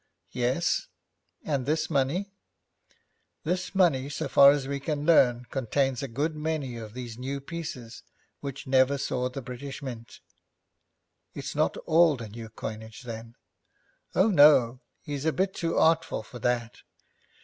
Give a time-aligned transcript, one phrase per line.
[0.31, 0.87] 'Yes,
[1.43, 2.31] and this money?'
[3.43, 7.39] 'This money, so far as we can learn, contains a good many of these new
[7.39, 8.01] pieces
[8.39, 10.19] which never saw the British Mint.'
[11.35, 13.35] 'It's not all the new coinage, then?'
[14.15, 16.79] 'Oh, no, he's a bit too artful for that.